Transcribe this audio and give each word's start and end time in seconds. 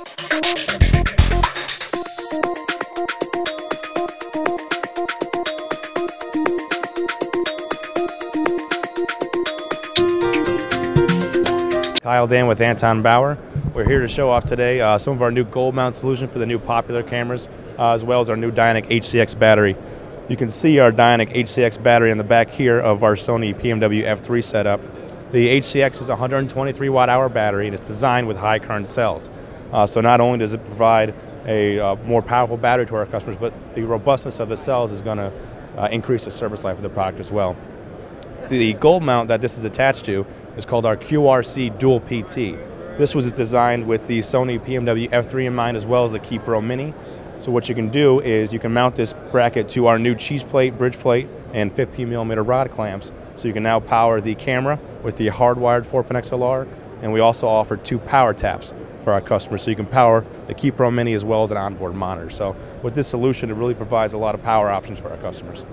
Kyle 0.00 0.06
Dan 12.26 12.46
with 12.46 12.62
Anton 12.62 13.02
Bauer. 13.02 13.36
We're 13.74 13.84
here 13.84 14.00
to 14.00 14.08
show 14.08 14.30
off 14.30 14.46
today 14.46 14.80
uh, 14.80 14.96
some 14.96 15.12
of 15.12 15.20
our 15.20 15.30
new 15.30 15.44
gold 15.44 15.74
mount 15.74 15.94
solution 15.94 16.28
for 16.28 16.38
the 16.38 16.46
new 16.46 16.58
popular 16.58 17.02
cameras, 17.02 17.46
uh, 17.78 17.92
as 17.92 18.02
well 18.02 18.20
as 18.20 18.30
our 18.30 18.36
new 18.36 18.50
Dionic 18.50 18.86
HCX 18.86 19.38
battery. 19.38 19.76
You 20.30 20.36
can 20.36 20.50
see 20.50 20.78
our 20.78 20.90
Dionic 20.90 21.28
HCX 21.34 21.82
battery 21.82 22.10
in 22.10 22.16
the 22.16 22.24
back 22.24 22.48
here 22.48 22.78
of 22.78 23.04
our 23.04 23.16
Sony 23.16 23.54
PMW 23.54 24.06
F3 24.06 24.42
setup. 24.42 24.80
The 25.32 25.58
HCX 25.58 26.00
is 26.00 26.08
a 26.08 26.12
123 26.12 26.88
watt 26.88 27.10
hour 27.10 27.28
battery 27.28 27.66
and 27.66 27.74
it's 27.74 27.86
designed 27.86 28.28
with 28.28 28.38
high 28.38 28.60
current 28.60 28.88
cells. 28.88 29.28
Uh, 29.72 29.86
so 29.86 30.00
not 30.00 30.20
only 30.20 30.38
does 30.38 30.52
it 30.52 30.64
provide 30.66 31.14
a 31.46 31.78
uh, 31.78 31.96
more 32.04 32.22
powerful 32.22 32.56
battery 32.56 32.86
to 32.86 32.94
our 32.96 33.06
customers, 33.06 33.36
but 33.36 33.52
the 33.74 33.82
robustness 33.82 34.40
of 34.40 34.48
the 34.48 34.56
cells 34.56 34.92
is 34.92 35.00
going 35.00 35.18
to 35.18 35.32
uh, 35.76 35.88
increase 35.90 36.24
the 36.24 36.30
service 36.30 36.64
life 36.64 36.76
of 36.76 36.82
the 36.82 36.88
product 36.88 37.20
as 37.20 37.30
well. 37.30 37.56
The 38.48 38.72
gold 38.74 39.02
mount 39.02 39.28
that 39.28 39.40
this 39.40 39.56
is 39.56 39.64
attached 39.64 40.04
to 40.06 40.26
is 40.56 40.64
called 40.64 40.84
our 40.84 40.96
QRC 40.96 41.78
Dual 41.78 42.00
PT. 42.00 42.58
This 42.98 43.14
was 43.14 43.30
designed 43.32 43.86
with 43.86 44.06
the 44.06 44.18
Sony 44.18 44.58
PMW 44.58 45.08
F3 45.10 45.46
in 45.46 45.54
mind 45.54 45.76
as 45.76 45.86
well 45.86 46.04
as 46.04 46.12
the 46.12 46.18
Ki 46.18 46.38
Pro 46.38 46.60
Mini. 46.60 46.92
So 47.38 47.50
what 47.50 47.68
you 47.68 47.74
can 47.74 47.88
do 47.88 48.20
is 48.20 48.52
you 48.52 48.58
can 48.58 48.72
mount 48.72 48.96
this 48.96 49.14
bracket 49.30 49.68
to 49.70 49.86
our 49.86 49.98
new 49.98 50.14
cheese 50.14 50.42
plate, 50.42 50.76
bridge 50.76 50.98
plate, 50.98 51.26
and 51.54 51.72
15 51.72 52.10
millimeter 52.10 52.42
rod 52.42 52.70
clamps. 52.70 53.12
So 53.36 53.48
you 53.48 53.54
can 53.54 53.62
now 53.62 53.80
power 53.80 54.20
the 54.20 54.34
camera 54.34 54.78
with 55.02 55.16
the 55.16 55.28
hardwired 55.28 55.86
4-pin 55.86 56.16
XLR, 56.16 56.68
and 57.00 57.12
we 57.12 57.20
also 57.20 57.48
offer 57.48 57.78
two 57.78 57.98
power 57.98 58.34
taps 58.34 58.74
for 59.04 59.12
our 59.12 59.20
customers. 59.20 59.62
So 59.62 59.70
you 59.70 59.76
can 59.76 59.86
power 59.86 60.24
the 60.46 60.54
Ki 60.54 60.70
Pro 60.70 60.90
Mini 60.90 61.14
as 61.14 61.24
well 61.24 61.42
as 61.42 61.50
an 61.50 61.56
onboard 61.56 61.94
monitor. 61.94 62.30
So 62.30 62.56
with 62.82 62.94
this 62.94 63.08
solution, 63.08 63.50
it 63.50 63.54
really 63.54 63.74
provides 63.74 64.12
a 64.12 64.18
lot 64.18 64.34
of 64.34 64.42
power 64.42 64.70
options 64.70 64.98
for 64.98 65.10
our 65.10 65.18
customers. 65.18 65.64